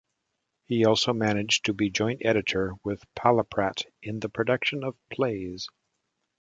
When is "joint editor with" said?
1.91-3.03